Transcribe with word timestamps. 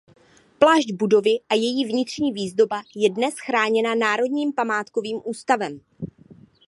Plášť 0.59 0.93
budovy 0.93 1.29
a 1.49 1.55
její 1.55 1.85
vnitřní 1.85 2.31
výzdoba 2.33 2.81
je 2.95 3.09
dnes 3.09 3.33
chráněna 3.47 3.95
Národním 3.95 4.53
památkovým 4.53 5.21
ústavem. 5.25 5.81